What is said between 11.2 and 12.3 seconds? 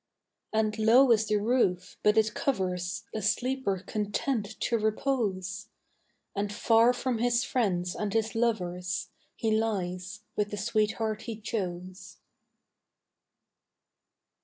he chose.